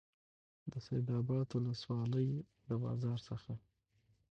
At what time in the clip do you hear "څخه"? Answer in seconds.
3.29-3.51